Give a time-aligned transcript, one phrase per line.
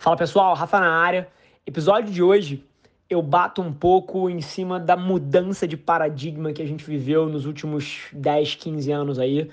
[0.00, 1.28] Fala pessoal, Rafa na área.
[1.66, 2.64] Episódio de hoje
[3.10, 7.44] eu bato um pouco em cima da mudança de paradigma que a gente viveu nos
[7.44, 9.50] últimos 10, 15 anos aí,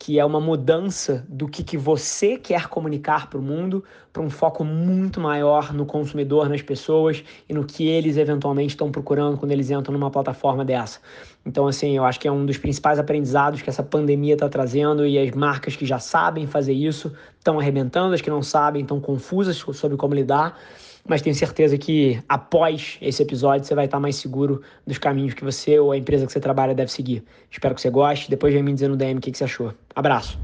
[0.00, 4.30] que é uma mudança do que, que você quer comunicar para o mundo, para um
[4.30, 9.52] foco muito maior no consumidor, nas pessoas e no que eles eventualmente estão procurando quando
[9.52, 11.00] eles entram numa plataforma dessa.
[11.44, 15.06] Então, assim, eu acho que é um dos principais aprendizados que essa pandemia está trazendo
[15.06, 18.98] e as marcas que já sabem fazer isso estão arrebentando, as que não sabem estão
[19.00, 20.58] confusas sobre como lidar
[21.06, 25.44] mas tenho certeza que após esse episódio você vai estar mais seguro dos caminhos que
[25.44, 27.24] você ou a empresa que você trabalha deve seguir.
[27.50, 28.30] Espero que você goste.
[28.30, 29.72] Depois vem me dizer no DM o que, você achou.
[29.94, 30.38] Abraço.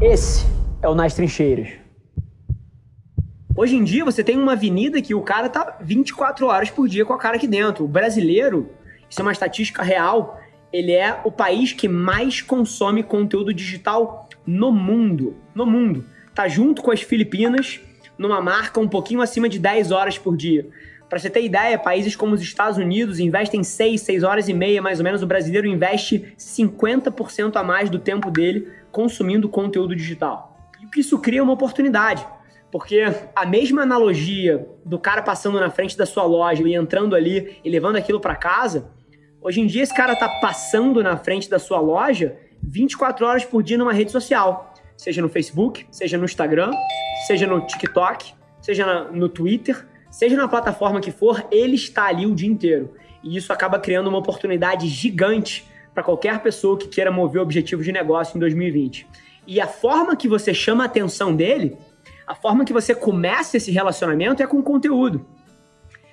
[0.00, 0.46] Esse
[0.82, 1.68] é o Nas Trincheiras.
[3.54, 7.04] Hoje em dia você tem uma avenida que o cara tá 24 horas por dia
[7.04, 7.84] com a cara aqui dentro.
[7.84, 8.70] O brasileiro,
[9.08, 10.40] isso é uma estatística real,
[10.72, 15.36] ele é o país que mais consome conteúdo digital no mundo.
[15.54, 16.06] No mundo.
[16.34, 17.78] Tá junto com as Filipinas
[18.16, 20.66] numa marca um pouquinho acima de 10 horas por dia.
[21.12, 24.80] Para você ter ideia, países como os Estados Unidos investem 6, 6 horas e meia
[24.80, 25.22] mais ou menos.
[25.22, 30.56] O brasileiro investe 50% a mais do tempo dele consumindo conteúdo digital.
[30.80, 32.26] E o que isso cria uma oportunidade.
[32.70, 33.04] Porque
[33.36, 37.68] a mesma analogia do cara passando na frente da sua loja e entrando ali e
[37.68, 38.90] levando aquilo para casa,
[39.42, 43.62] hoje em dia esse cara tá passando na frente da sua loja 24 horas por
[43.62, 44.71] dia numa rede social
[45.02, 46.70] seja no Facebook, seja no Instagram,
[47.26, 52.32] seja no TikTok, seja no Twitter, seja na plataforma que for, ele está ali o
[52.32, 52.94] dia inteiro.
[53.20, 57.82] E isso acaba criando uma oportunidade gigante para qualquer pessoa que queira mover o objetivo
[57.82, 59.08] de negócio em 2020.
[59.44, 61.76] E a forma que você chama a atenção dele,
[62.24, 65.26] a forma que você começa esse relacionamento é com conteúdo.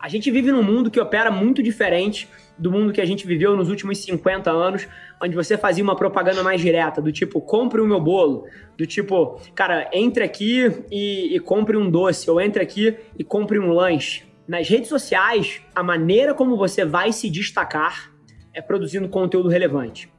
[0.00, 3.54] A gente vive num mundo que opera muito diferente do mundo que a gente viveu
[3.54, 4.88] nos últimos 50 anos,
[5.22, 8.46] onde você fazia uma propaganda mais direta, do tipo, compre o meu bolo,
[8.78, 13.58] do tipo, cara, entre aqui e, e compre um doce, ou entre aqui e compre
[13.58, 14.24] um lanche.
[14.48, 18.10] Nas redes sociais, a maneira como você vai se destacar
[18.54, 20.10] é produzindo conteúdo relevante.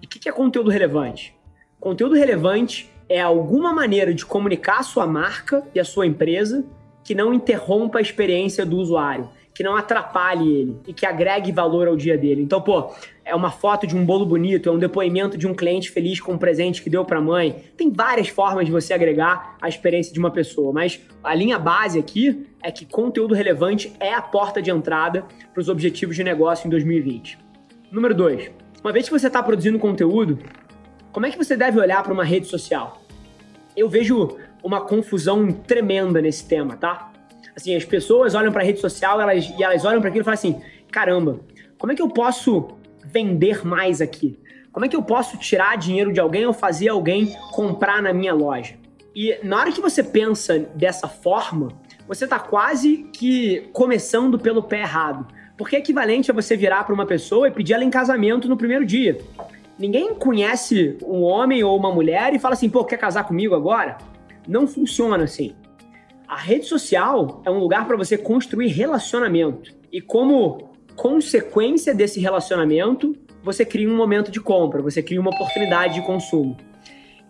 [0.00, 1.34] E o que, que é conteúdo relevante?
[1.80, 6.64] Conteúdo relevante é alguma maneira de comunicar a sua marca e a sua empresa
[7.04, 11.86] que não interrompa a experiência do usuário que não atrapalhe ele e que agregue valor
[11.86, 12.42] ao dia dele.
[12.42, 12.92] Então, pô,
[13.24, 16.32] é uma foto de um bolo bonito, é um depoimento de um cliente feliz com
[16.32, 17.64] um presente que deu para a mãe.
[17.76, 21.98] Tem várias formas de você agregar a experiência de uma pessoa, mas a linha base
[22.00, 26.66] aqui é que conteúdo relevante é a porta de entrada para os objetivos de negócio
[26.66, 27.38] em 2020.
[27.92, 28.50] Número 2.
[28.82, 30.40] Uma vez que você está produzindo conteúdo,
[31.12, 33.00] como é que você deve olhar para uma rede social?
[33.76, 37.12] Eu vejo uma confusão tremenda nesse tema, tá?
[37.54, 40.24] Assim, as pessoas olham para a rede social elas, e elas olham para aquilo e
[40.24, 40.60] falam assim:
[40.90, 41.40] caramba,
[41.78, 42.68] como é que eu posso
[43.04, 44.38] vender mais aqui?
[44.72, 48.34] Como é que eu posso tirar dinheiro de alguém ou fazer alguém comprar na minha
[48.34, 48.74] loja?
[49.14, 51.68] E na hora que você pensa dessa forma,
[52.08, 55.28] você está quase que começando pelo pé errado.
[55.56, 58.56] Porque é equivalente a você virar para uma pessoa e pedir ela em casamento no
[58.56, 59.18] primeiro dia.
[59.78, 63.98] Ninguém conhece um homem ou uma mulher e fala assim, pô, quer casar comigo agora?
[64.46, 65.54] Não funciona assim.
[66.26, 69.72] A rede social é um lugar para você construir relacionamento.
[69.92, 75.94] E como consequência desse relacionamento, você cria um momento de compra, você cria uma oportunidade
[75.94, 76.56] de consumo.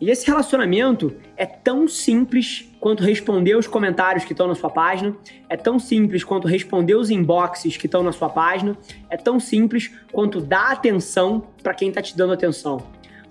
[0.01, 5.17] E esse relacionamento é tão simples quanto responder os comentários que estão na sua página,
[5.49, 8.77] é tão simples quanto responder os inboxes que estão na sua página,
[9.09, 12.79] é tão simples quanto dar atenção para quem está te dando atenção.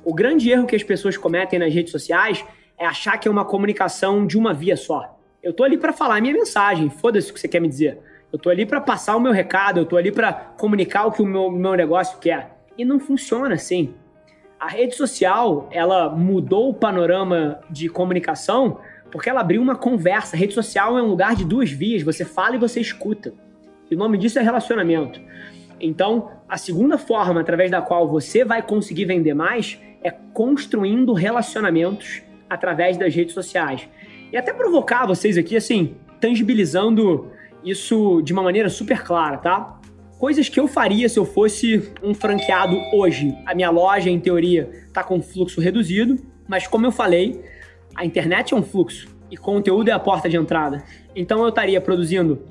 [0.04, 2.44] O grande erro que as pessoas cometem nas redes sociais
[2.84, 5.18] é achar que é uma comunicação de uma via só.
[5.42, 7.98] Eu tô ali para falar a minha mensagem, foda-se o que você quer me dizer.
[8.32, 11.22] Eu tô ali para passar o meu recado, eu tô ali para comunicar o que
[11.22, 12.58] o meu, meu negócio quer.
[12.78, 13.94] E não funciona assim.
[14.60, 18.80] A rede social, ela mudou o panorama de comunicação
[19.10, 20.36] porque ela abriu uma conversa.
[20.36, 23.34] A rede social é um lugar de duas vias, você fala e você escuta.
[23.90, 25.22] E o nome disso é relacionamento.
[25.80, 32.24] Então, a segunda forma através da qual você vai conseguir vender mais é construindo relacionamentos
[32.54, 33.88] através das redes sociais
[34.32, 37.32] e até provocar vocês aqui, assim, tangibilizando
[37.64, 39.80] isso de uma maneira super clara, tá?
[40.18, 43.36] Coisas que eu faria se eu fosse um franqueado hoje.
[43.46, 46.18] A minha loja, em teoria, tá com fluxo reduzido,
[46.48, 47.44] mas como eu falei,
[47.96, 50.84] a internet é um fluxo e conteúdo é a porta de entrada.
[51.16, 52.42] Então eu estaria produzindo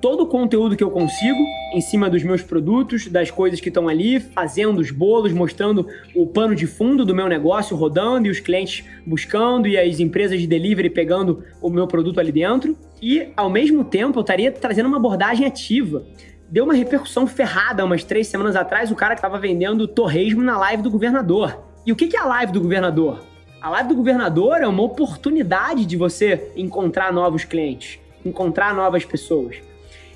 [0.00, 1.38] todo o conteúdo que eu consigo
[1.72, 6.26] em cima dos meus produtos, das coisas que estão ali, fazendo os bolos, mostrando o
[6.26, 10.46] pano de fundo do meu negócio rodando e os clientes buscando e as empresas de
[10.46, 12.76] delivery pegando o meu produto ali dentro.
[13.00, 16.04] E, ao mesmo tempo, eu estaria trazendo uma abordagem ativa.
[16.48, 20.56] Deu uma repercussão ferrada umas três semanas atrás, o cara que estava vendendo torresmo na
[20.56, 21.64] live do governador.
[21.84, 23.20] E o que é a live do governador?
[23.60, 29.56] A live do governador é uma oportunidade de você encontrar novos clientes, encontrar novas pessoas.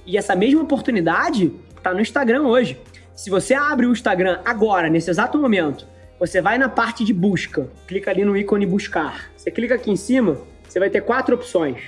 [0.07, 2.81] E essa mesma oportunidade está no Instagram hoje.
[3.15, 5.87] Se você abre o Instagram agora, nesse exato momento,
[6.19, 9.31] você vai na parte de busca, clica ali no ícone buscar.
[9.37, 10.39] Você clica aqui em cima,
[10.69, 11.83] você vai ter quatro opções.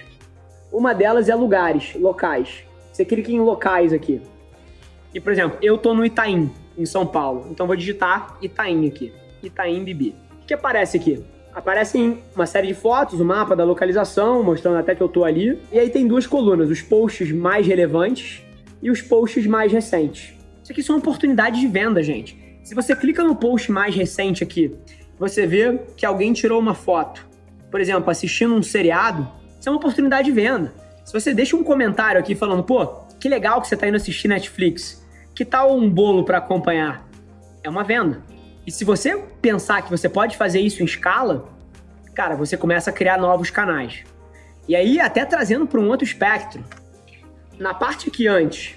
[0.72, 2.64] Uma delas é lugares, locais.
[2.92, 4.20] Você clica em locais aqui.
[5.14, 7.48] E, por exemplo, eu tô no Itaim, em São Paulo.
[7.50, 9.12] Então vou digitar Itaim aqui.
[9.42, 10.16] Itaim Bibi.
[10.42, 11.22] O que aparece aqui?
[11.54, 15.58] Aparecem uma série de fotos, o mapa da localização, mostrando até que eu tô ali.
[15.70, 18.42] E aí tem duas colunas, os posts mais relevantes
[18.82, 20.34] e os posts mais recentes.
[20.62, 22.38] Isso aqui são oportunidades de venda, gente.
[22.62, 24.74] Se você clica no post mais recente aqui,
[25.18, 27.26] você vê que alguém tirou uma foto,
[27.70, 29.28] por exemplo, assistindo um seriado,
[29.58, 30.72] isso é uma oportunidade de venda.
[31.04, 32.86] Se você deixa um comentário aqui falando, pô,
[33.20, 37.06] que legal que você está indo assistir Netflix, que tal um bolo para acompanhar?
[37.62, 38.22] É uma venda.
[38.66, 41.48] E se você pensar que você pode fazer isso em escala,
[42.14, 44.04] cara, você começa a criar novos canais.
[44.68, 46.64] E aí, até trazendo para um outro espectro,
[47.58, 48.76] na parte aqui antes,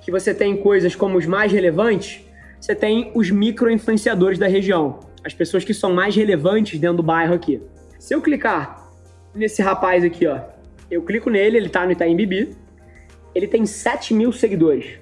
[0.00, 2.24] que você tem coisas como os mais relevantes,
[2.58, 7.34] você tem os micro-influenciadores da região, as pessoas que são mais relevantes dentro do bairro
[7.34, 7.62] aqui.
[7.98, 8.90] Se eu clicar
[9.34, 10.40] nesse rapaz aqui, ó,
[10.90, 12.56] eu clico nele, ele tá no Itaim Bibi,
[13.34, 14.98] ele tem 7 mil seguidores.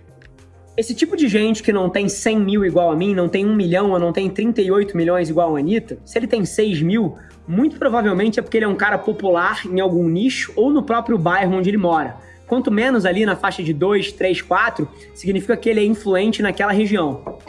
[0.79, 3.53] Esse tipo de gente que não tem 100 mil igual a mim, não tem 1
[3.53, 7.17] milhão ou não tem 38 milhões igual a Anitta, se ele tem 6 mil,
[7.49, 11.19] muito provavelmente é porque ele é um cara popular em algum nicho ou no próprio
[11.19, 12.15] bairro onde ele mora.
[12.47, 16.71] Quanto menos ali na faixa de 2, 3, 4, significa que ele é influente naquela
[16.71, 17.41] região.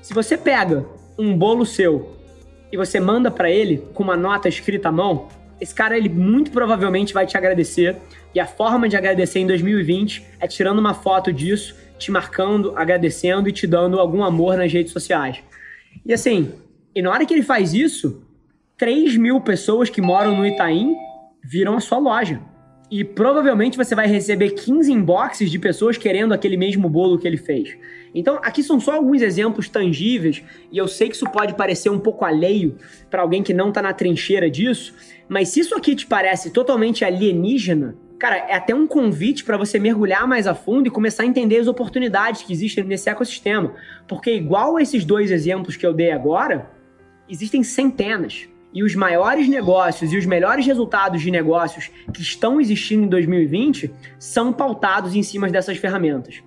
[0.00, 0.86] Se você pega
[1.18, 2.12] um bolo seu
[2.70, 5.26] e você manda para ele com uma nota escrita à mão,
[5.62, 7.96] esse cara ele muito provavelmente vai te agradecer.
[8.34, 13.48] E a forma de agradecer em 2020 é tirando uma foto disso te marcando, agradecendo
[13.48, 15.40] e te dando algum amor nas redes sociais.
[16.04, 16.52] E assim,
[16.92, 18.26] e na hora que ele faz isso,
[18.76, 20.96] 3 mil pessoas que moram no Itaim
[21.44, 22.40] viram a sua loja.
[22.92, 27.38] E provavelmente você vai receber 15 inboxes de pessoas querendo aquele mesmo bolo que ele
[27.38, 27.74] fez.
[28.14, 31.98] Então, aqui são só alguns exemplos tangíveis, e eu sei que isso pode parecer um
[31.98, 32.76] pouco alheio
[33.08, 34.94] para alguém que não está na trincheira disso,
[35.26, 39.78] mas se isso aqui te parece totalmente alienígena, cara, é até um convite para você
[39.78, 43.74] mergulhar mais a fundo e começar a entender as oportunidades que existem nesse ecossistema.
[44.06, 46.70] Porque, igual esses dois exemplos que eu dei agora,
[47.26, 48.51] existem centenas.
[48.72, 53.90] E os maiores negócios e os melhores resultados de negócios que estão existindo em 2020
[54.18, 56.42] são pautados em cima dessas ferramentas.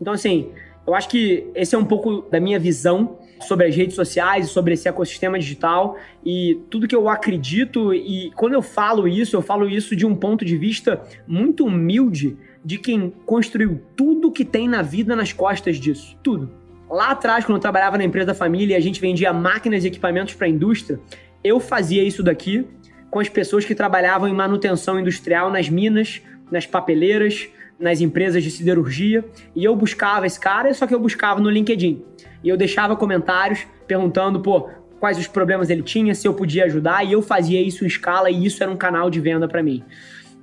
[0.00, 0.50] Então, assim,
[0.86, 4.74] eu acho que esse é um pouco da minha visão sobre as redes sociais, sobre
[4.74, 7.92] esse ecossistema digital e tudo que eu acredito.
[7.92, 12.36] E quando eu falo isso, eu falo isso de um ponto de vista muito humilde
[12.64, 16.16] de quem construiu tudo que tem na vida nas costas disso.
[16.22, 16.50] Tudo.
[16.88, 19.88] Lá atrás, quando eu trabalhava na empresa da família e a gente vendia máquinas e
[19.88, 21.00] equipamentos para a indústria,
[21.46, 22.66] eu fazia isso daqui
[23.10, 26.20] com as pessoas que trabalhavam em manutenção industrial nas minas,
[26.50, 27.48] nas papeleiras,
[27.78, 29.24] nas empresas de siderurgia.
[29.54, 32.04] E eu buscava esse cara, só que eu buscava no LinkedIn.
[32.42, 37.04] E eu deixava comentários perguntando, pô, quais os problemas ele tinha, se eu podia ajudar,
[37.04, 39.84] e eu fazia isso em escala e isso era um canal de venda para mim.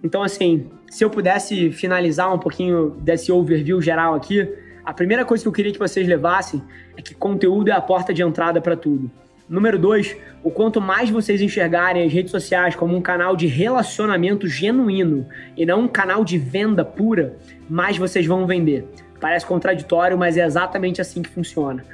[0.03, 4.47] Então, assim, se eu pudesse finalizar um pouquinho desse overview geral aqui,
[4.85, 6.61] a primeira coisa que eu queria que vocês levassem
[6.97, 9.09] é que conteúdo é a porta de entrada para tudo.
[9.53, 14.47] Número dois, o quanto mais vocês enxergarem as redes sociais como um canal de relacionamento
[14.47, 17.37] genuíno e não um canal de venda pura,
[17.69, 18.87] mais vocês vão vender.
[19.21, 21.85] Parece contraditório, mas é exatamente assim que funciona.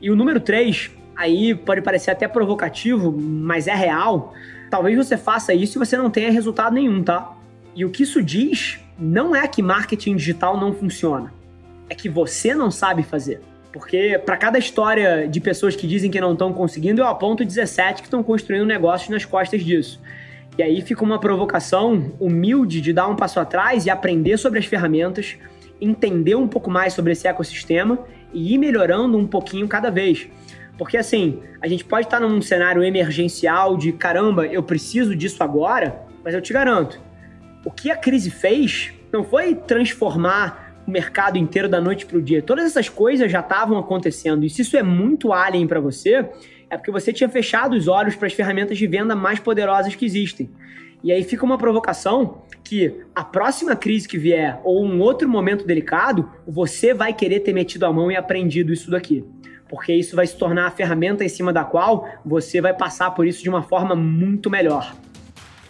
[0.00, 4.32] E o número 3, aí pode parecer até provocativo, mas é real.
[4.70, 7.36] Talvez você faça isso e você não tenha resultado nenhum, tá?
[7.76, 11.30] E o que isso diz não é que marketing digital não funciona,
[11.90, 13.42] é que você não sabe fazer.
[13.72, 18.02] Porque para cada história de pessoas que dizem que não estão conseguindo, eu aponto 17
[18.02, 20.00] que estão construindo negócios nas costas disso.
[20.58, 24.66] E aí fica uma provocação humilde de dar um passo atrás e aprender sobre as
[24.66, 25.38] ferramentas,
[25.80, 27.98] entender um pouco mais sobre esse ecossistema
[28.34, 30.28] e ir melhorando um pouquinho cada vez.
[30.76, 36.02] Porque assim, a gente pode estar num cenário emergencial de caramba, eu preciso disso agora,
[36.22, 37.00] mas eu te garanto,
[37.64, 42.22] o que a crise fez não foi transformar o mercado inteiro da noite para o
[42.22, 42.42] dia.
[42.42, 44.44] Todas essas coisas já estavam acontecendo.
[44.44, 46.28] E se isso é muito alien para você,
[46.68, 50.04] é porque você tinha fechado os olhos para as ferramentas de venda mais poderosas que
[50.04, 50.50] existem.
[51.04, 55.66] E aí fica uma provocação que a próxima crise que vier ou um outro momento
[55.66, 59.24] delicado, você vai querer ter metido a mão e aprendido isso daqui.
[59.68, 63.26] Porque isso vai se tornar a ferramenta em cima da qual você vai passar por
[63.26, 64.94] isso de uma forma muito melhor.